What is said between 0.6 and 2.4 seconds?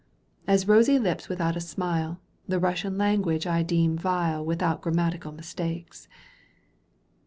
rosy lips without a smile,